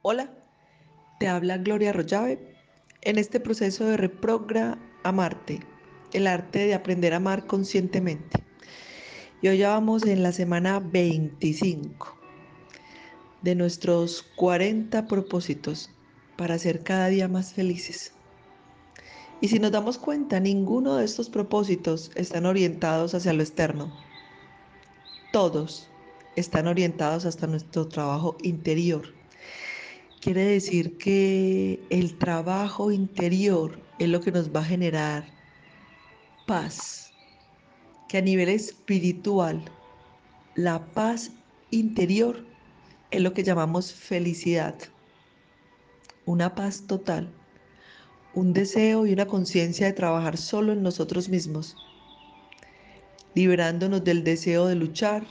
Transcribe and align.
Hola, 0.00 0.30
te 1.18 1.26
habla 1.26 1.58
Gloria 1.58 1.90
Arroyave 1.90 2.54
en 3.00 3.18
este 3.18 3.40
proceso 3.40 3.84
de 3.84 3.96
reprogra 3.96 4.78
amarte, 5.02 5.58
el 6.12 6.28
arte 6.28 6.68
de 6.68 6.74
aprender 6.74 7.12
a 7.12 7.16
amar 7.16 7.48
conscientemente. 7.48 8.44
Y 9.42 9.48
hoy 9.48 9.58
ya 9.58 9.70
vamos 9.70 10.06
en 10.06 10.22
la 10.22 10.30
semana 10.30 10.78
25 10.78 12.16
de 13.42 13.56
nuestros 13.56 14.22
40 14.36 15.08
propósitos 15.08 15.90
para 16.36 16.58
ser 16.58 16.84
cada 16.84 17.08
día 17.08 17.26
más 17.26 17.52
felices. 17.52 18.12
Y 19.40 19.48
si 19.48 19.58
nos 19.58 19.72
damos 19.72 19.98
cuenta, 19.98 20.38
ninguno 20.38 20.94
de 20.94 21.06
estos 21.06 21.28
propósitos 21.28 22.12
están 22.14 22.46
orientados 22.46 23.16
hacia 23.16 23.32
lo 23.32 23.42
externo. 23.42 23.92
Todos 25.32 25.90
están 26.36 26.68
orientados 26.68 27.26
hasta 27.26 27.48
nuestro 27.48 27.88
trabajo 27.88 28.36
interior 28.42 29.17
Quiere 30.20 30.44
decir 30.44 30.98
que 30.98 31.80
el 31.90 32.18
trabajo 32.18 32.90
interior 32.90 33.80
es 34.00 34.08
lo 34.08 34.20
que 34.20 34.32
nos 34.32 34.50
va 34.50 34.60
a 34.60 34.64
generar 34.64 35.28
paz, 36.44 37.12
que 38.08 38.18
a 38.18 38.22
nivel 38.22 38.48
espiritual 38.48 39.64
la 40.56 40.84
paz 40.86 41.30
interior 41.70 42.44
es 43.12 43.20
lo 43.20 43.32
que 43.32 43.44
llamamos 43.44 43.92
felicidad, 43.92 44.74
una 46.26 46.56
paz 46.56 46.88
total, 46.88 47.32
un 48.34 48.52
deseo 48.52 49.06
y 49.06 49.12
una 49.12 49.26
conciencia 49.26 49.86
de 49.86 49.92
trabajar 49.92 50.36
solo 50.36 50.72
en 50.72 50.82
nosotros 50.82 51.28
mismos, 51.28 51.76
liberándonos 53.36 54.02
del 54.02 54.24
deseo 54.24 54.66
de 54.66 54.74
luchar 54.74 55.24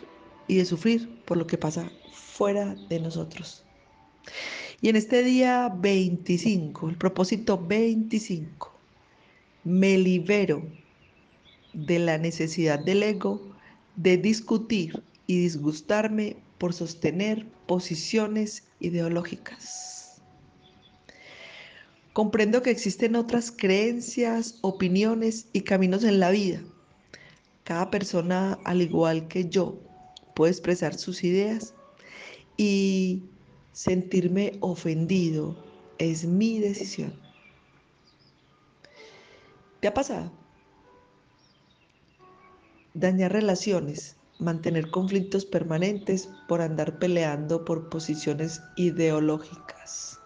y 0.47 0.55
de 0.55 0.65
sufrir 0.65 1.21
por 1.25 1.35
lo 1.35 1.45
que 1.45 1.57
pasa 1.57 1.91
fuera 2.13 2.73
de 2.87 3.01
nosotros. 3.01 3.65
Y 4.79 4.89
en 4.89 4.95
este 4.95 5.23
día 5.23 5.73
25, 5.75 6.89
el 6.89 6.97
propósito 6.97 7.57
25, 7.57 8.71
me 9.63 9.97
libero 9.97 10.63
de 11.73 11.97
la 11.97 12.19
necesidad 12.19 12.77
del 12.77 13.01
ego 13.01 13.41
de 13.95 14.17
discutir 14.17 15.01
y 15.25 15.39
disgustarme 15.41 16.37
por 16.59 16.73
sostener 16.73 17.47
posiciones 17.65 18.65
ideológicas. 18.79 20.21
Comprendo 22.13 22.61
que 22.61 22.69
existen 22.69 23.15
otras 23.15 23.51
creencias, 23.51 24.59
opiniones 24.61 25.47
y 25.53 25.61
caminos 25.61 26.03
en 26.03 26.19
la 26.19 26.29
vida. 26.29 26.61
Cada 27.63 27.89
persona, 27.89 28.59
al 28.63 28.83
igual 28.83 29.27
que 29.27 29.49
yo, 29.49 29.79
puede 30.35 30.51
expresar 30.51 30.95
sus 30.95 31.23
ideas 31.23 31.73
y 32.57 33.23
Sentirme 33.77 34.57
ofendido 34.61 35.55
es 35.99 36.25
mi 36.25 36.57
decisión. 36.57 37.13
¿Te 39.79 39.87
ha 39.87 39.93
pasado? 39.93 40.31
Dañar 42.95 43.33
relaciones, 43.33 44.15
mantener 44.39 44.89
conflictos 44.89 45.45
permanentes 45.45 46.27
por 46.47 46.61
andar 46.61 46.97
peleando 46.97 47.63
por 47.65 47.87
posiciones 47.89 48.59
ideológicas 48.77 50.19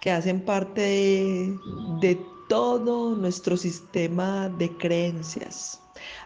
que 0.00 0.12
hacen 0.12 0.44
parte 0.44 0.80
de, 0.80 1.58
de 2.02 2.24
todo 2.48 3.16
nuestro 3.16 3.56
sistema 3.56 4.48
de 4.48 4.70
creencias. 4.76 5.80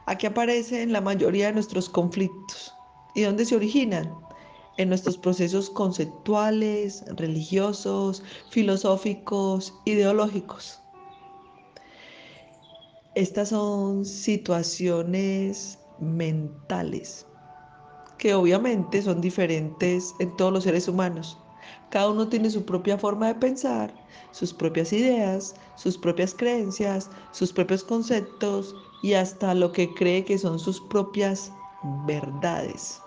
Aquí 0.05 0.27
aparecen 0.27 0.93
la 0.93 1.01
mayoría 1.01 1.47
de 1.47 1.55
nuestros 1.55 1.89
conflictos. 1.89 2.75
¿Y 3.15 3.23
dónde 3.23 3.47
se 3.47 3.57
originan? 3.57 4.28
En 4.79 4.89
nuestros 4.89 5.19
procesos 5.19 5.69
conceptuales, 5.69 7.05
religiosos, 7.17 8.23
filosóficos, 8.51 9.75
ideológicos. 9.85 10.81
Estas 13.15 13.49
son 13.51 14.05
situaciones 14.05 15.79
mentales 15.99 17.27
que 18.19 18.35
obviamente 18.35 19.03
son 19.03 19.21
diferentes 19.21 20.15
en 20.21 20.37
todos 20.37 20.53
los 20.53 20.65
seres 20.65 20.89
humanos. 20.89 21.39
Cada 21.91 22.11
uno 22.11 22.29
tiene 22.29 22.51
su 22.51 22.65
propia 22.65 22.99
forma 22.99 23.29
de 23.29 23.35
pensar, 23.35 23.93
sus 24.31 24.53
propias 24.53 24.93
ideas, 24.93 25.55
sus 25.77 25.99
propias 25.99 26.35
creencias, 26.35 27.11
sus 27.33 27.53
propios 27.53 27.83
conceptos 27.83 28.75
y 29.03 29.15
hasta 29.15 29.55
lo 29.55 29.73
que 29.73 29.93
cree 29.95 30.25
que 30.25 30.39
son 30.39 30.59
sus 30.59 30.81
propias 30.81 31.53
verdades 32.07 33.01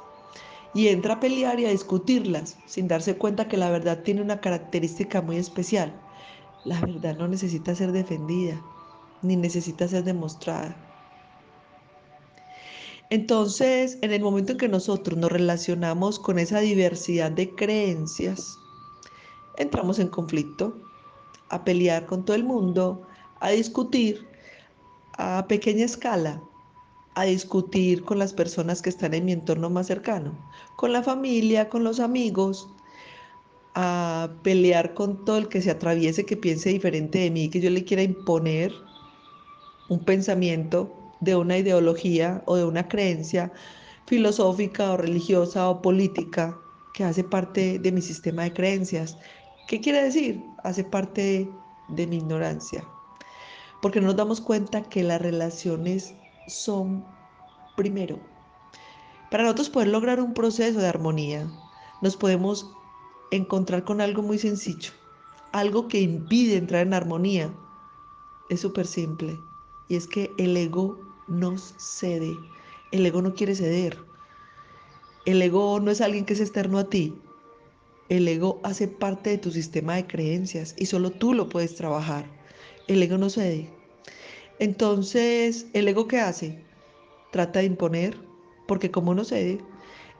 y 0.74 0.88
entra 0.88 1.16
a 1.16 1.20
pelear 1.20 1.60
y 1.60 1.66
a 1.66 1.72
discutirlas 1.72 2.58
sin 2.66 2.88
darse 2.88 3.18
cuenta 3.18 3.48
que 3.48 3.58
la 3.58 3.70
verdad 3.70 4.04
tiene 4.04 4.22
una 4.22 4.40
característica 4.40 5.22
muy 5.22 5.38
especial. 5.38 5.94
La 6.66 6.80
verdad 6.80 7.18
no 7.18 7.28
necesita 7.28 7.76
ser 7.76 7.92
defendida 7.92 8.62
ni 9.22 9.36
necesita 9.36 9.88
ser 9.88 10.04
demostrada. 10.04 10.76
Entonces, 13.10 13.98
en 14.02 14.14
el 14.14 14.22
momento 14.22 14.54
en 14.54 14.58
que 14.58 14.70
nosotros 14.70 15.18
nos 15.18 15.32
relacionamos 15.32 16.18
con 16.18 16.40
esa 16.40 16.60
diversidad 16.60 17.32
de 17.32 17.54
creencias, 17.54 18.58
entramos 19.58 20.00
en 20.00 20.08
conflicto, 20.08 20.74
a 21.50 21.66
pelear 21.66 22.06
con 22.06 22.24
todo 22.24 22.36
el 22.36 22.46
mundo, 22.46 23.06
a 23.42 23.50
discutir 23.50 24.26
a 25.18 25.46
pequeña 25.48 25.84
escala, 25.84 26.42
a 27.16 27.24
discutir 27.24 28.04
con 28.04 28.20
las 28.20 28.34
personas 28.34 28.82
que 28.82 28.90
están 28.90 29.14
en 29.14 29.26
mi 29.26 29.34
entorno 29.34 29.70
más 29.70 29.88
cercano, 29.88 30.38
con 30.76 30.94
la 30.94 31.04
familia, 31.04 31.70
con 31.70 31.84
los 31.84 32.00
amigos, 32.00 32.70
a 33.76 34.30
pelear 34.44 34.94
con 34.94 35.24
todo 35.26 35.38
el 35.38 35.48
que 35.48 35.62
se 35.62 35.72
atraviese, 35.72 36.26
que 36.26 36.38
piense 36.38 36.70
diferente 36.70 37.20
de 37.20 37.32
mí, 37.32 37.50
que 37.50 37.62
yo 37.62 37.70
le 37.70 37.84
quiera 37.84 38.04
imponer 38.04 38.74
un 39.90 40.04
pensamiento 40.04 40.94
de 41.20 41.36
una 41.36 41.58
ideología 41.58 42.44
o 42.46 42.56
de 42.56 42.66
una 42.66 42.88
creencia 42.88 43.52
filosófica 44.08 44.92
o 44.92 44.98
religiosa 44.98 45.70
o 45.70 45.82
política 45.82 46.58
que 46.94 47.04
hace 47.04 47.24
parte 47.24 47.80
de 47.80 47.92
mi 47.92 48.02
sistema 48.02 48.44
de 48.44 48.54
creencias. 48.54 49.18
¿Qué 49.68 49.80
quiere 49.80 50.04
decir? 50.04 50.44
Hace 50.64 50.84
parte 50.84 51.50
de 51.90 52.08
mi 52.08 52.18
ignorancia. 52.18 52.86
Porque 53.82 54.02
no 54.02 54.08
nos 54.08 54.16
damos 54.16 54.42
cuenta 54.42 54.84
que 54.84 55.04
las 55.04 55.22
relaciones 55.22 56.14
son, 56.48 57.06
primero, 57.76 58.20
para 59.30 59.44
nosotros 59.44 59.70
poder 59.70 59.88
lograr 59.88 60.20
un 60.20 60.34
proceso 60.34 60.80
de 60.80 60.88
armonía, 60.88 61.50
nos 62.02 62.18
podemos 62.18 62.70
encontrar 63.32 63.86
con 63.86 64.02
algo 64.02 64.22
muy 64.22 64.38
sencillo, 64.38 64.92
algo 65.54 65.88
que 65.88 66.02
impide 66.02 66.58
entrar 66.58 66.86
en 66.86 66.94
armonía. 66.94 67.54
Es 68.50 68.60
súper 68.60 68.86
simple. 68.86 69.40
Y 69.88 69.96
es 69.96 70.08
que 70.08 70.32
el 70.38 70.56
ego 70.58 71.00
nos 71.28 71.74
cede. 71.78 72.38
El 72.92 73.06
ego 73.06 73.22
no 73.22 73.34
quiere 73.34 73.56
ceder. 73.56 73.98
El 75.26 75.42
ego 75.42 75.80
no 75.80 75.92
es 75.92 76.02
alguien 76.02 76.26
que 76.26 76.34
es 76.34 76.42
externo 76.42 76.78
a 76.78 76.90
ti. 76.90 77.16
El 78.10 78.28
ego 78.28 78.60
hace 78.64 78.90
parte 78.90 79.30
de 79.30 79.38
tu 79.38 79.52
sistema 79.52 79.96
de 79.96 80.08
creencias 80.08 80.76
y 80.78 80.88
solo 80.88 81.12
tú 81.12 81.34
lo 81.34 81.48
puedes 81.48 81.76
trabajar. 81.76 82.26
El 82.88 83.02
ego 83.02 83.18
no 83.18 83.30
cede. 83.30 83.81
Entonces, 84.62 85.66
¿el 85.74 85.88
ego 85.88 86.08
qué 86.08 86.20
hace? 86.20 86.64
Trata 87.32 87.62
de 87.62 87.66
imponer, 87.66 88.16
porque 88.68 88.92
como 88.92 89.16
no 89.16 89.24
cede, 89.24 89.58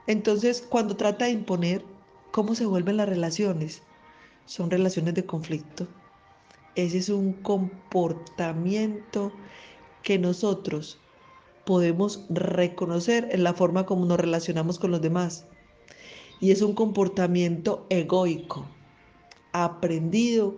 entonces 0.08 0.66
cuando 0.68 0.96
trata 0.96 1.26
de 1.26 1.30
imponer, 1.30 1.84
¿cómo 2.32 2.56
se 2.56 2.66
vuelven 2.66 2.96
las 2.96 3.08
relaciones? 3.08 3.84
Son 4.44 4.68
relaciones 4.68 5.14
de 5.14 5.24
conflicto. 5.24 5.86
Ese 6.74 6.98
es 6.98 7.08
un 7.08 7.34
comportamiento 7.34 9.30
que 10.02 10.18
nosotros 10.18 10.98
podemos 11.64 12.26
reconocer 12.28 13.28
en 13.30 13.44
la 13.44 13.54
forma 13.54 13.86
como 13.86 14.06
nos 14.06 14.18
relacionamos 14.18 14.80
con 14.80 14.90
los 14.90 15.00
demás. 15.00 15.46
Y 16.40 16.50
es 16.50 16.62
un 16.62 16.74
comportamiento 16.74 17.86
egoico, 17.90 18.66
aprendido 19.52 20.56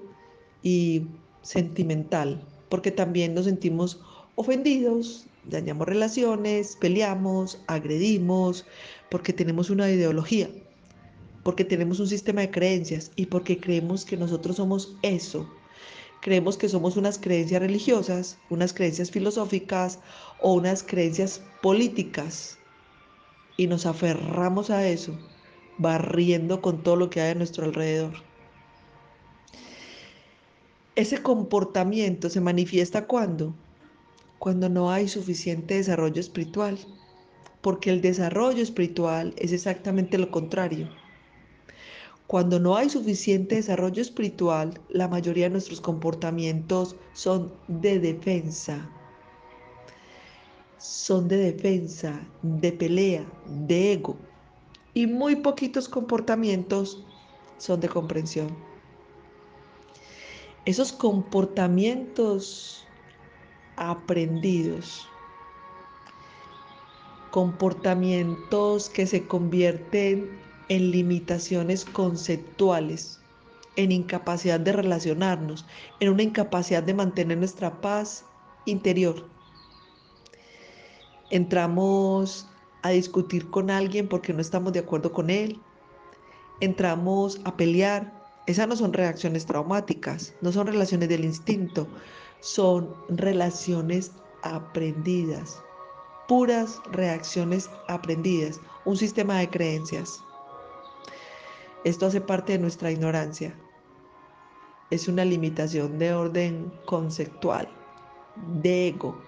y 0.62 1.06
sentimental 1.42 2.46
porque 2.74 2.90
también 2.90 3.34
nos 3.34 3.44
sentimos 3.44 4.00
ofendidos, 4.34 5.26
dañamos 5.44 5.86
relaciones, 5.86 6.76
peleamos, 6.80 7.60
agredimos, 7.68 8.66
porque 9.12 9.32
tenemos 9.32 9.70
una 9.70 9.88
ideología, 9.88 10.50
porque 11.44 11.64
tenemos 11.64 12.00
un 12.00 12.08
sistema 12.08 12.40
de 12.40 12.50
creencias 12.50 13.12
y 13.14 13.26
porque 13.26 13.60
creemos 13.60 14.04
que 14.04 14.16
nosotros 14.16 14.56
somos 14.56 14.96
eso. 15.02 15.48
Creemos 16.20 16.56
que 16.56 16.68
somos 16.68 16.96
unas 16.96 17.16
creencias 17.16 17.62
religiosas, 17.62 18.38
unas 18.50 18.72
creencias 18.72 19.12
filosóficas 19.12 20.00
o 20.40 20.54
unas 20.54 20.82
creencias 20.82 21.42
políticas 21.62 22.58
y 23.56 23.68
nos 23.68 23.86
aferramos 23.86 24.70
a 24.70 24.88
eso, 24.88 25.16
barriendo 25.78 26.60
con 26.60 26.82
todo 26.82 26.96
lo 26.96 27.08
que 27.08 27.20
hay 27.20 27.30
a 27.30 27.34
nuestro 27.36 27.66
alrededor. 27.66 28.33
Ese 30.96 31.22
comportamiento 31.22 32.30
se 32.30 32.40
manifiesta 32.40 33.08
cuando? 33.08 33.52
Cuando 34.38 34.68
no 34.68 34.92
hay 34.92 35.08
suficiente 35.08 35.74
desarrollo 35.74 36.20
espiritual, 36.20 36.78
porque 37.62 37.90
el 37.90 38.00
desarrollo 38.00 38.62
espiritual 38.62 39.34
es 39.36 39.52
exactamente 39.52 40.18
lo 40.18 40.30
contrario. 40.30 40.88
Cuando 42.28 42.60
no 42.60 42.76
hay 42.76 42.90
suficiente 42.90 43.56
desarrollo 43.56 44.00
espiritual, 44.00 44.80
la 44.88 45.08
mayoría 45.08 45.46
de 45.46 45.50
nuestros 45.50 45.80
comportamientos 45.80 46.94
son 47.12 47.52
de 47.66 47.98
defensa. 47.98 48.88
Son 50.78 51.26
de 51.26 51.38
defensa, 51.38 52.20
de 52.42 52.70
pelea, 52.70 53.24
de 53.66 53.94
ego. 53.94 54.16
Y 54.94 55.08
muy 55.08 55.34
poquitos 55.34 55.88
comportamientos 55.88 57.04
son 57.58 57.80
de 57.80 57.88
comprensión. 57.88 58.73
Esos 60.64 60.92
comportamientos 60.92 62.86
aprendidos, 63.76 65.06
comportamientos 67.30 68.88
que 68.88 69.06
se 69.06 69.26
convierten 69.26 70.40
en 70.70 70.90
limitaciones 70.90 71.84
conceptuales, 71.84 73.20
en 73.76 73.92
incapacidad 73.92 74.58
de 74.58 74.72
relacionarnos, 74.72 75.66
en 76.00 76.08
una 76.08 76.22
incapacidad 76.22 76.82
de 76.82 76.94
mantener 76.94 77.36
nuestra 77.36 77.80
paz 77.82 78.24
interior. 78.64 79.28
Entramos 81.30 82.48
a 82.82 82.90
discutir 82.90 83.50
con 83.50 83.70
alguien 83.70 84.08
porque 84.08 84.32
no 84.32 84.40
estamos 84.40 84.72
de 84.72 84.78
acuerdo 84.78 85.12
con 85.12 85.28
él. 85.28 85.60
Entramos 86.60 87.40
a 87.44 87.56
pelear. 87.56 88.23
Esas 88.46 88.68
no 88.68 88.76
son 88.76 88.92
reacciones 88.92 89.46
traumáticas, 89.46 90.34
no 90.42 90.52
son 90.52 90.66
relaciones 90.66 91.08
del 91.08 91.24
instinto, 91.24 91.88
son 92.40 92.94
relaciones 93.08 94.12
aprendidas, 94.42 95.62
puras 96.28 96.78
reacciones 96.92 97.70
aprendidas, 97.88 98.60
un 98.84 98.98
sistema 98.98 99.38
de 99.38 99.48
creencias. 99.48 100.22
Esto 101.84 102.04
hace 102.06 102.20
parte 102.20 102.52
de 102.52 102.58
nuestra 102.58 102.90
ignorancia. 102.90 103.58
Es 104.90 105.08
una 105.08 105.24
limitación 105.24 105.98
de 105.98 106.12
orden 106.12 106.70
conceptual, 106.84 107.66
de 108.60 108.88
ego, 108.88 109.18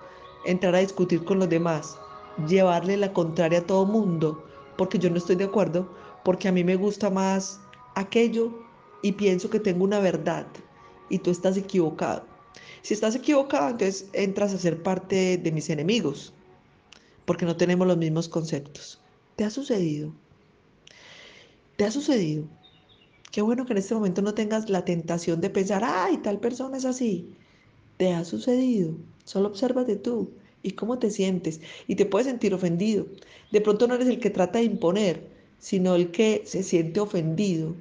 entrar 0.45 0.75
a 0.75 0.81
discutir 0.81 1.25
con 1.25 1.39
los 1.39 1.49
demás, 1.49 1.99
llevarle 2.47 2.99
la 2.99 3.15
contraria 3.15 3.61
a 3.61 3.67
todo 3.67 3.87
mundo, 3.87 4.45
porque 4.77 4.99
yo 4.99 5.09
no 5.09 5.17
estoy 5.17 5.37
de 5.37 5.45
acuerdo, 5.45 5.91
porque 6.23 6.49
a 6.49 6.53
mí 6.53 6.63
me 6.65 6.77
gusta 6.77 7.09
más 7.09 7.63
aquello 7.95 8.66
y 9.07 9.13
pienso 9.13 9.49
que 9.49 9.61
tengo 9.61 9.85
una 9.85 10.01
verdad 10.01 10.49
y 11.09 11.21
tú 11.21 11.31
estás 11.31 11.57
equivocado. 11.57 12.27
Si 12.83 12.93
estás 12.93 13.15
equivocado, 13.15 13.71
entonces 13.71 14.09
entras 14.13 14.53
a 14.53 14.59
ser 14.59 14.83
parte 14.83 15.39
de 15.39 15.53
mis 15.53 15.71
enemigos, 15.71 16.33
porque 17.25 17.47
no 17.47 17.57
tenemos 17.57 17.87
los 17.87 17.97
mismos 17.97 18.29
conceptos. 18.29 19.01
¿Te 19.37 19.45
ha 19.45 19.51
sucedido? 19.51 20.13
¿Te 21.77 21.85
ha 21.85 21.93
sucedido? 21.93 22.49
Qué 23.31 23.43
bueno 23.43 23.65
que 23.65 23.75
en 23.75 23.79
este 23.79 23.95
momento 23.95 24.23
no 24.23 24.35
tengas 24.35 24.69
la 24.71 24.85
tentación 24.85 25.41
de 25.41 25.51
pensar, 25.51 25.85
ay, 25.85 26.17
tal 26.17 26.41
persona 26.41 26.77
es 26.77 26.85
así. 26.85 27.33
¿Te 27.99 28.13
ha 28.13 28.25
sucedido? 28.25 28.97
Solo 29.25 29.51
obsérvate 29.51 29.95
tú 29.95 30.33
y 30.65 30.73
cómo 30.73 30.99
te 30.99 31.13
sientes. 31.13 31.61
Y 31.87 31.95
te 31.95 32.07
puedes 32.07 32.27
sentir 32.27 32.55
ofendido. 32.55 33.07
De 33.53 33.61
pronto 33.61 33.87
no 33.87 33.95
eres 33.95 34.09
el 34.09 34.19
que 34.19 34.31
trata 34.31 34.59
de 34.59 34.65
imponer, 34.65 35.29
sino 35.61 35.95
el 35.95 36.11
que 36.11 36.43
se 36.45 36.65
siente 36.65 36.99
ofendido 36.99 37.77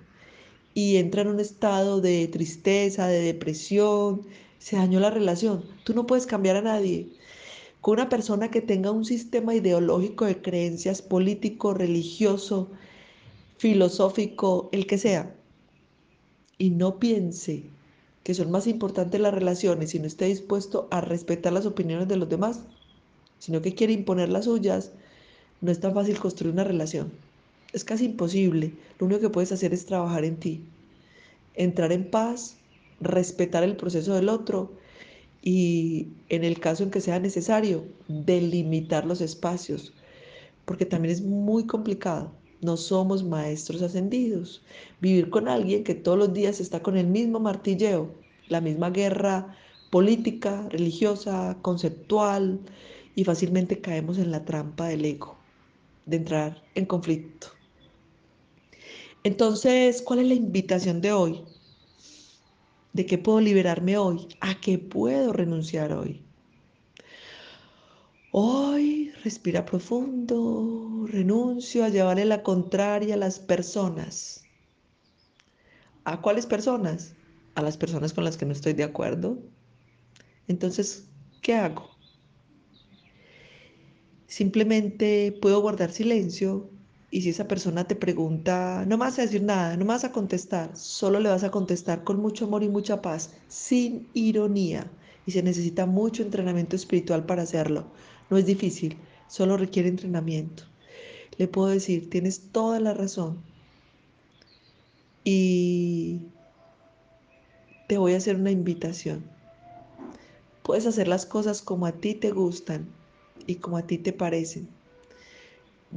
y 0.75 0.97
entra 0.97 1.21
en 1.21 1.29
un 1.29 1.39
estado 1.39 2.01
de 2.01 2.27
tristeza, 2.27 3.07
de 3.07 3.21
depresión, 3.21 4.27
se 4.59 4.75
dañó 4.75 4.99
la 4.99 5.09
relación. 5.09 5.63
Tú 5.85 5.95
no 5.95 6.05
puedes 6.05 6.27
cambiar 6.27 6.57
a 6.57 6.61
nadie. 6.61 7.07
Con 7.79 7.93
una 7.93 8.09
persona 8.09 8.51
que 8.51 8.61
tenga 8.61 8.91
un 8.91 9.05
sistema 9.05 9.55
ideológico 9.55 10.25
de 10.25 10.41
creencias 10.41 11.01
político, 11.01 11.73
religioso, 11.73 12.69
filosófico, 13.57 14.69
el 14.73 14.85
que 14.85 14.97
sea, 14.97 15.33
y 16.57 16.71
no 16.71 16.99
piense 16.99 17.63
que 18.23 18.33
son 18.33 18.51
más 18.51 18.67
importantes 18.67 19.21
las 19.21 19.33
relaciones 19.33 19.95
y 19.95 19.99
no 19.99 20.07
esté 20.07 20.25
dispuesto 20.25 20.89
a 20.91 20.99
respetar 20.99 21.53
las 21.53 21.65
opiniones 21.65 22.09
de 22.09 22.17
los 22.17 22.27
demás, 22.27 22.59
sino 23.39 23.61
que 23.61 23.75
quiere 23.75 23.93
imponer 23.93 24.29
las 24.29 24.45
suyas, 24.45 24.91
no 25.61 25.71
es 25.71 25.79
tan 25.79 25.93
fácil 25.93 26.19
construir 26.19 26.53
una 26.53 26.63
relación. 26.65 27.11
Es 27.75 27.83
casi 27.83 28.05
imposible. 28.05 28.71
Lo 28.99 29.05
único 29.05 29.19
que 29.19 29.29
puedes 29.29 29.51
hacer 29.51 29.73
es 29.73 29.85
trabajar 29.85 30.23
en 30.23 30.37
ti, 30.37 30.63
entrar 31.55 31.91
en 31.91 32.09
paz, 32.09 32.55
respetar 33.01 33.63
el 33.63 33.75
proceso 33.75 34.15
del 34.15 34.29
otro 34.29 34.71
y 35.41 36.07
en 36.29 36.45
el 36.45 36.59
caso 36.59 36.83
en 36.83 36.89
que 36.89 37.01
sea 37.01 37.19
necesario, 37.19 37.83
delimitar 38.07 39.05
los 39.05 39.19
espacios, 39.19 39.93
porque 40.63 40.85
también 40.85 41.13
es 41.13 41.21
muy 41.21 41.67
complicado 41.67 42.31
no 42.61 42.77
somos 42.77 43.23
maestros 43.23 43.81
ascendidos. 43.81 44.63
Vivir 45.01 45.29
con 45.29 45.47
alguien 45.47 45.83
que 45.83 45.95
todos 45.95 46.17
los 46.17 46.33
días 46.33 46.59
está 46.59 46.81
con 46.81 46.97
el 46.97 47.07
mismo 47.07 47.39
martilleo, 47.39 48.15
la 48.47 48.61
misma 48.61 48.89
guerra 48.89 49.55
política, 49.91 50.67
religiosa, 50.69 51.57
conceptual, 51.61 52.59
y 53.13 53.23
fácilmente 53.23 53.81
caemos 53.81 54.17
en 54.17 54.31
la 54.31 54.43
trampa 54.45 54.87
del 54.87 55.05
ego, 55.05 55.37
de 56.05 56.17
entrar 56.17 56.63
en 56.75 56.85
conflicto. 56.85 57.54
Entonces, 59.25 60.03
¿cuál 60.03 60.19
es 60.19 60.27
la 60.27 60.35
invitación 60.35 61.01
de 61.01 61.11
hoy? 61.11 61.41
¿De 62.93 63.07
qué 63.07 63.17
puedo 63.17 63.41
liberarme 63.41 63.97
hoy? 63.97 64.27
¿A 64.39 64.61
qué 64.61 64.77
puedo 64.77 65.33
renunciar 65.33 65.93
hoy? 65.93 66.23
Hoy 68.31 69.11
respira 69.23 69.65
profundo, 69.65 71.07
renuncio 71.07 71.83
a 71.83 71.89
llevarle 71.89 72.25
la 72.25 72.43
contraria 72.43 73.15
a 73.15 73.17
las 73.17 73.39
personas. 73.39 74.43
¿A 76.03 76.21
cuáles 76.21 76.45
personas? 76.45 77.15
A 77.55 77.63
las 77.63 77.77
personas 77.77 78.13
con 78.13 78.25
las 78.25 78.37
que 78.37 78.45
no 78.45 78.51
estoy 78.51 78.73
de 78.73 78.83
acuerdo. 78.83 79.39
Entonces, 80.47 81.09
¿qué 81.41 81.55
hago? 81.55 81.89
Simplemente 84.27 85.35
puedo 85.41 85.61
guardar 85.61 85.91
silencio 85.91 86.74
y 87.15 87.21
si 87.21 87.29
esa 87.29 87.47
persona 87.47 87.87
te 87.87 87.95
pregunta, 87.95 88.83
no 88.87 88.97
me 88.97 89.05
vas 89.05 89.19
a 89.19 89.23
decir 89.23 89.41
nada, 89.43 89.77
no 89.77 89.85
me 89.85 89.93
vas 89.93 90.03
a 90.03 90.11
contestar, 90.11 90.75
solo 90.75 91.19
le 91.19 91.29
vas 91.29 91.43
a 91.43 91.51
contestar 91.51 92.03
con 92.03 92.19
mucho 92.19 92.45
amor 92.45 92.63
y 92.63 92.69
mucha 92.69 93.01
paz, 93.01 93.31
sin 93.47 94.07
ironía. 94.13 94.91
Y 95.25 95.31
se 95.31 95.41
necesita 95.41 95.85
mucho 95.85 96.23
entrenamiento 96.23 96.75
espiritual 96.75 97.25
para 97.25 97.43
hacerlo 97.43 97.85
no 98.29 98.37
es 98.37 98.45
difícil, 98.45 98.97
solo 99.27 99.57
requiere 99.57 99.89
entrenamiento. 99.89 100.63
Le 101.37 101.47
puedo 101.47 101.67
decir, 101.67 102.09
tienes 102.09 102.51
toda 102.51 102.79
la 102.79 102.93
razón. 102.93 103.37
Y 105.23 106.21
te 107.87 107.97
voy 107.97 108.13
a 108.13 108.17
hacer 108.17 108.35
una 108.35 108.51
invitación. 108.51 109.23
Puedes 110.63 110.85
hacer 110.85 111.07
las 111.07 111.25
cosas 111.25 111.61
como 111.61 111.85
a 111.85 111.91
ti 111.91 112.15
te 112.15 112.31
gustan 112.31 112.87
y 113.45 113.55
como 113.55 113.77
a 113.77 113.85
ti 113.85 113.97
te 113.97 114.13
parecen. 114.13 114.67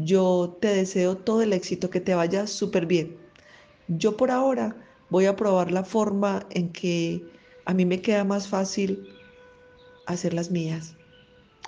Yo 0.00 0.56
te 0.60 0.68
deseo 0.68 1.16
todo 1.16 1.42
el 1.42 1.52
éxito, 1.52 1.90
que 1.90 2.00
te 2.00 2.14
vaya 2.14 2.46
súper 2.46 2.86
bien. 2.86 3.16
Yo 3.88 4.16
por 4.16 4.30
ahora 4.30 4.76
voy 5.10 5.26
a 5.26 5.34
probar 5.34 5.72
la 5.72 5.82
forma 5.82 6.46
en 6.50 6.70
que 6.70 7.20
a 7.64 7.74
mí 7.74 7.84
me 7.84 8.00
queda 8.00 8.22
más 8.22 8.46
fácil 8.46 9.08
hacer 10.06 10.34
las 10.34 10.52
mías. 10.52 10.94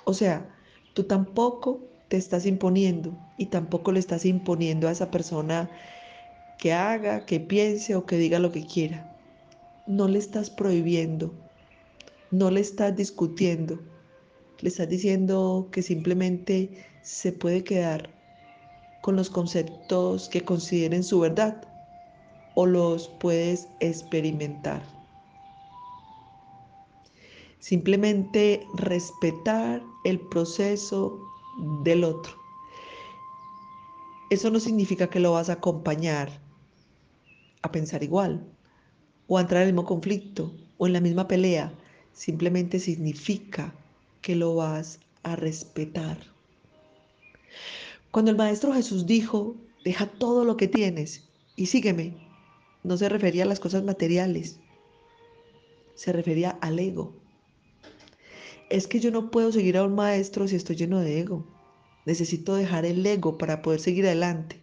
O 0.05 0.13
sea, 0.13 0.49
tú 0.93 1.03
tampoco 1.03 1.81
te 2.07 2.15
estás 2.15 2.45
imponiendo 2.45 3.11
y 3.37 3.47
tampoco 3.47 3.91
le 3.91 3.99
estás 3.99 4.25
imponiendo 4.25 4.87
a 4.87 4.91
esa 4.91 5.11
persona 5.11 5.69
que 6.57 6.71
haga, 6.71 7.25
que 7.25 7.41
piense 7.41 7.95
o 7.95 8.05
que 8.05 8.15
diga 8.15 8.39
lo 8.39 8.53
que 8.53 8.65
quiera. 8.65 9.13
No 9.87 10.07
le 10.07 10.19
estás 10.19 10.49
prohibiendo, 10.49 11.33
no 12.31 12.49
le 12.49 12.61
estás 12.61 12.95
discutiendo, 12.95 13.81
le 14.61 14.69
estás 14.69 14.87
diciendo 14.87 15.67
que 15.69 15.81
simplemente 15.81 16.69
se 17.01 17.33
puede 17.33 17.65
quedar 17.65 18.20
con 19.01 19.15
los 19.15 19.29
conceptos 19.29 20.29
que 20.29 20.45
consideren 20.45 21.03
su 21.03 21.19
verdad 21.19 21.67
o 22.55 22.65
los 22.65 23.07
puedes 23.19 23.67
experimentar. 23.79 24.81
Simplemente 27.59 28.65
respetar 28.75 29.83
el 30.03 30.19
proceso 30.19 31.19
del 31.83 32.03
otro. 32.03 32.33
Eso 34.29 34.49
no 34.49 34.59
significa 34.59 35.09
que 35.09 35.19
lo 35.19 35.33
vas 35.33 35.49
a 35.49 35.53
acompañar 35.53 36.29
a 37.61 37.71
pensar 37.71 38.03
igual 38.03 38.47
o 39.27 39.37
a 39.37 39.41
entrar 39.41 39.61
en 39.61 39.69
el 39.69 39.73
mismo 39.73 39.85
conflicto 39.85 40.55
o 40.77 40.87
en 40.87 40.93
la 40.93 41.01
misma 41.01 41.27
pelea. 41.27 41.73
Simplemente 42.13 42.79
significa 42.79 43.73
que 44.21 44.35
lo 44.35 44.55
vas 44.55 44.99
a 45.23 45.35
respetar. 45.35 46.17
Cuando 48.11 48.31
el 48.31 48.37
Maestro 48.37 48.73
Jesús 48.73 49.05
dijo, 49.05 49.55
deja 49.83 50.05
todo 50.05 50.45
lo 50.45 50.57
que 50.57 50.67
tienes 50.67 51.29
y 51.55 51.67
sígueme, 51.67 52.15
no 52.83 52.97
se 52.97 53.09
refería 53.09 53.43
a 53.43 53.47
las 53.47 53.59
cosas 53.59 53.83
materiales, 53.83 54.59
se 55.95 56.11
refería 56.11 56.51
al 56.61 56.79
ego 56.79 57.21
es 58.71 58.87
que 58.87 59.01
yo 59.01 59.11
no 59.11 59.31
puedo 59.31 59.51
seguir 59.51 59.77
a 59.77 59.83
un 59.83 59.95
maestro 59.95 60.47
si 60.47 60.55
estoy 60.55 60.77
lleno 60.77 61.01
de 61.01 61.19
ego. 61.19 61.45
Necesito 62.05 62.55
dejar 62.55 62.85
el 62.85 63.05
ego 63.05 63.37
para 63.37 63.61
poder 63.61 63.81
seguir 63.81 64.05
adelante. 64.05 64.61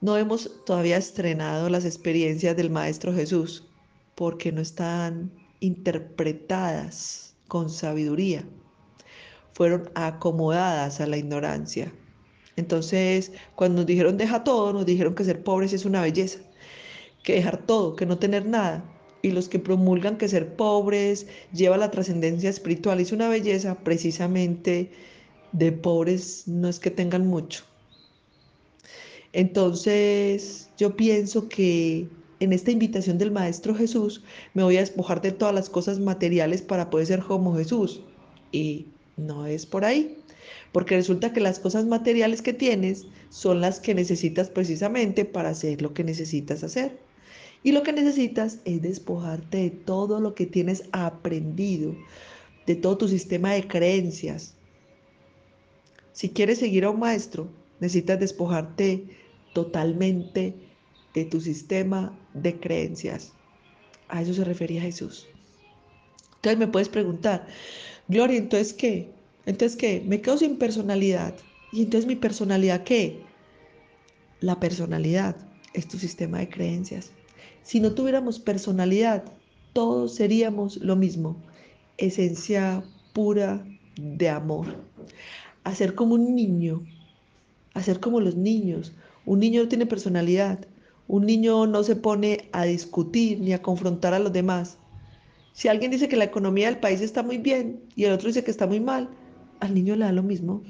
No 0.00 0.16
hemos 0.16 0.64
todavía 0.64 0.96
estrenado 0.96 1.68
las 1.68 1.84
experiencias 1.84 2.56
del 2.56 2.70
Maestro 2.70 3.12
Jesús 3.12 3.66
porque 4.14 4.52
no 4.52 4.60
están 4.60 5.32
interpretadas 5.58 7.34
con 7.48 7.68
sabiduría. 7.70 8.44
Fueron 9.54 9.90
acomodadas 9.94 11.00
a 11.00 11.06
la 11.06 11.16
ignorancia. 11.16 11.92
Entonces, 12.56 13.32
cuando 13.56 13.78
nos 13.78 13.86
dijeron 13.86 14.16
deja 14.16 14.44
todo, 14.44 14.72
nos 14.72 14.86
dijeron 14.86 15.14
que 15.14 15.24
ser 15.24 15.42
pobres 15.42 15.72
es 15.72 15.84
una 15.84 16.02
belleza, 16.02 16.38
que 17.22 17.34
dejar 17.34 17.66
todo, 17.66 17.96
que 17.96 18.06
no 18.06 18.18
tener 18.18 18.46
nada. 18.46 18.84
Y 19.22 19.30
los 19.30 19.48
que 19.48 19.58
promulgan 19.58 20.18
que 20.18 20.28
ser 20.28 20.54
pobres 20.54 21.26
lleva 21.52 21.78
la 21.78 21.90
trascendencia 21.90 22.50
espiritual 22.50 23.00
es 23.00 23.10
una 23.12 23.28
belleza, 23.28 23.76
precisamente 23.76 24.90
de 25.52 25.72
pobres 25.72 26.46
no 26.46 26.68
es 26.68 26.78
que 26.78 26.90
tengan 26.90 27.26
mucho. 27.26 27.64
Entonces, 29.32 30.70
yo 30.76 30.94
pienso 30.96 31.48
que 31.48 32.08
en 32.40 32.52
esta 32.52 32.70
invitación 32.70 33.18
del 33.18 33.30
Maestro 33.30 33.74
Jesús 33.74 34.22
me 34.52 34.62
voy 34.62 34.76
a 34.76 34.80
despojar 34.80 35.20
de 35.20 35.32
todas 35.32 35.54
las 35.54 35.70
cosas 35.70 35.98
materiales 35.98 36.62
para 36.62 36.90
poder 36.90 37.06
ser 37.06 37.20
como 37.20 37.56
Jesús. 37.56 38.00
Y 38.52 38.86
no 39.16 39.46
es 39.46 39.66
por 39.66 39.84
ahí, 39.84 40.18
porque 40.72 40.96
resulta 40.96 41.32
que 41.32 41.40
las 41.40 41.58
cosas 41.58 41.86
materiales 41.86 42.42
que 42.42 42.52
tienes 42.52 43.06
son 43.30 43.60
las 43.60 43.80
que 43.80 43.94
necesitas 43.94 44.48
precisamente 44.50 45.24
para 45.24 45.50
hacer 45.50 45.82
lo 45.82 45.94
que 45.94 46.04
necesitas 46.04 46.64
hacer. 46.64 46.98
Y 47.62 47.72
lo 47.72 47.82
que 47.82 47.92
necesitas 47.92 48.58
es 48.64 48.82
despojarte 48.82 49.58
de 49.58 49.70
todo 49.70 50.20
lo 50.20 50.34
que 50.34 50.46
tienes 50.46 50.84
aprendido, 50.92 51.96
de 52.66 52.74
todo 52.74 52.98
tu 52.98 53.08
sistema 53.08 53.54
de 53.54 53.66
creencias. 53.66 54.54
Si 56.12 56.28
quieres 56.28 56.58
seguir 56.58 56.84
a 56.84 56.90
un 56.90 57.00
maestro, 57.00 57.48
necesitas 57.80 58.20
despojarte 58.20 59.04
totalmente 59.54 60.54
de 61.14 61.24
tu 61.24 61.40
sistema 61.40 62.18
de 62.34 62.58
creencias. 62.60 63.32
A 64.08 64.20
eso 64.20 64.34
se 64.34 64.44
refería 64.44 64.82
Jesús. 64.82 65.26
Entonces 66.36 66.58
me 66.58 66.68
puedes 66.68 66.90
preguntar, 66.90 67.46
Gloria, 68.08 68.38
¿entonces 68.38 68.72
qué? 68.72 69.10
Entonces 69.46 69.76
qué? 69.76 70.02
Me 70.06 70.20
quedo 70.20 70.38
sin 70.38 70.56
personalidad. 70.56 71.34
¿Y 71.72 71.82
entonces 71.82 72.06
mi 72.06 72.16
personalidad 72.16 72.84
qué? 72.84 73.22
La 74.40 74.60
personalidad 74.60 75.36
es 75.72 75.88
tu 75.88 75.98
sistema 75.98 76.38
de 76.38 76.48
creencias. 76.48 77.12
Si 77.62 77.80
no 77.80 77.94
tuviéramos 77.94 78.38
personalidad, 78.38 79.24
todos 79.72 80.14
seríamos 80.14 80.76
lo 80.76 80.96
mismo, 80.96 81.42
esencia 81.96 82.84
pura 83.12 83.66
de 83.96 84.28
amor. 84.28 84.84
Hacer 85.64 85.94
como 85.94 86.14
un 86.14 86.34
niño, 86.34 86.86
hacer 87.72 88.00
como 88.00 88.20
los 88.20 88.36
niños. 88.36 88.92
Un 89.24 89.40
niño 89.40 89.62
no 89.62 89.68
tiene 89.68 89.86
personalidad, 89.86 90.66
un 91.08 91.24
niño 91.26 91.66
no 91.66 91.82
se 91.82 91.96
pone 91.96 92.48
a 92.52 92.64
discutir 92.64 93.40
ni 93.40 93.52
a 93.52 93.62
confrontar 93.62 94.14
a 94.14 94.18
los 94.18 94.32
demás. 94.32 94.78
Si 95.54 95.68
alguien 95.68 95.92
dice 95.92 96.08
que 96.08 96.16
la 96.16 96.24
economía 96.24 96.66
del 96.66 96.80
país 96.80 97.00
está 97.00 97.22
muy 97.22 97.38
bien 97.38 97.84
y 97.94 98.04
el 98.04 98.12
otro 98.12 98.26
dice 98.26 98.42
que 98.42 98.50
está 98.50 98.66
muy 98.66 98.80
mal, 98.80 99.08
al 99.60 99.72
niño 99.72 99.94
le 99.94 100.04
da 100.04 100.10
lo 100.10 100.24
mismo. 100.24 100.64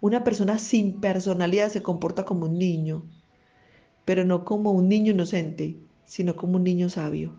Una 0.00 0.22
persona 0.22 0.58
sin 0.58 1.00
personalidad 1.00 1.72
se 1.72 1.82
comporta 1.82 2.24
como 2.24 2.46
un 2.46 2.56
niño, 2.56 3.02
pero 4.04 4.24
no 4.24 4.44
como 4.44 4.70
un 4.70 4.88
niño 4.88 5.10
inocente, 5.10 5.76
sino 6.06 6.36
como 6.36 6.56
un 6.56 6.62
niño 6.62 6.88
sabio. 6.90 7.34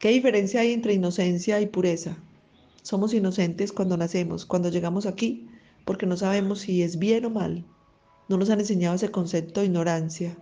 ¿Qué 0.00 0.08
diferencia 0.08 0.62
hay 0.62 0.72
entre 0.72 0.94
inocencia 0.94 1.60
y 1.60 1.66
pureza? 1.66 2.16
Somos 2.82 3.14
inocentes 3.14 3.70
cuando 3.70 3.96
nacemos, 3.96 4.46
cuando 4.46 4.68
llegamos 4.68 5.06
aquí, 5.06 5.48
porque 5.84 6.06
no 6.06 6.16
sabemos 6.16 6.58
si 6.58 6.82
es 6.82 6.98
bien 6.98 7.24
o 7.24 7.30
mal. 7.30 7.64
No 8.28 8.36
nos 8.36 8.50
han 8.50 8.58
enseñado 8.58 8.96
ese 8.96 9.12
concepto 9.12 9.60
de 9.60 9.66
ignorancia 9.66 10.36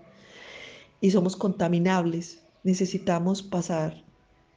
y 1.03 1.11
somos 1.11 1.37
contaminables. 1.37 2.43
Necesitamos 2.63 3.43
pasar 3.43 4.03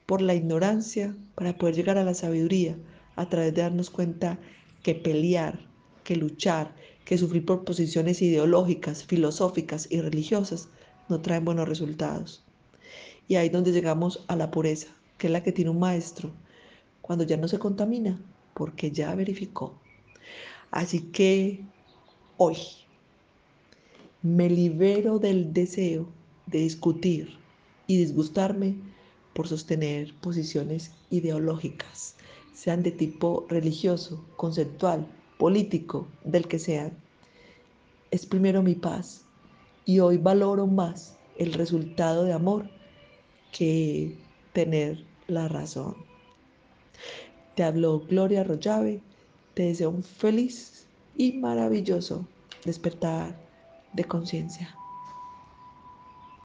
por 0.07 0.21
la 0.21 0.33
ignorancia 0.33 1.15
para 1.35 1.57
poder 1.57 1.75
llegar 1.75 1.99
a 1.99 2.03
la 2.03 2.15
sabiduría 2.15 2.75
a 3.15 3.29
través 3.29 3.53
de 3.53 3.61
darnos 3.61 3.91
cuenta 3.91 4.39
que 4.81 4.95
pelear, 4.95 5.59
que 6.03 6.15
luchar, 6.15 6.73
que 7.05 7.17
sufrir 7.17 7.45
por 7.45 7.65
posiciones 7.65 8.21
ideológicas, 8.21 9.03
filosóficas 9.03 9.87
y 9.91 10.01
religiosas 10.01 10.69
no 11.09 11.21
traen 11.21 11.45
buenos 11.45 11.67
resultados. 11.67 12.43
Y 13.27 13.35
ahí 13.35 13.47
es 13.47 13.53
donde 13.53 13.73
llegamos 13.73 14.23
a 14.27 14.35
la 14.37 14.49
pureza, 14.49 14.87
que 15.17 15.27
es 15.27 15.33
la 15.33 15.43
que 15.43 15.51
tiene 15.51 15.71
un 15.71 15.79
maestro, 15.79 16.31
cuando 17.01 17.25
ya 17.25 17.35
no 17.35 17.49
se 17.49 17.59
contamina, 17.59 18.17
porque 18.53 18.91
ya 18.91 19.13
verificó. 19.13 19.77
Así 20.71 21.01
que 21.01 21.65
hoy 22.37 22.57
me 24.21 24.49
libero 24.49 25.19
del 25.19 25.53
deseo 25.53 26.07
de 26.45 26.59
discutir 26.59 27.37
y 27.87 27.97
disgustarme 27.97 28.75
por 29.37 29.47
sostener 29.47 30.15
posiciones 30.15 30.89
ideológicas, 31.11 32.15
sean 32.55 32.81
de 32.81 32.89
tipo 32.89 33.45
religioso, 33.47 34.25
conceptual, 34.35 35.07
político, 35.37 36.07
del 36.23 36.47
que 36.47 36.57
sean. 36.57 36.97
Es 38.09 38.25
primero 38.25 38.63
mi 38.63 38.73
paz 38.73 39.25
y 39.85 39.99
hoy 39.99 40.17
valoro 40.17 40.65
más 40.65 41.19
el 41.37 41.53
resultado 41.53 42.23
de 42.23 42.33
amor 42.33 42.67
que 43.51 44.17
tener 44.53 45.05
la 45.27 45.47
razón. 45.47 45.95
Te 47.53 47.63
habló 47.63 47.99
Gloria 47.99 48.43
Rollave, 48.43 49.01
te 49.53 49.65
deseo 49.67 49.91
un 49.91 50.01
feliz 50.01 50.87
y 51.15 51.33
maravilloso 51.33 52.27
despertar 52.65 53.39
de 53.93 54.03
conciencia. 54.03 54.76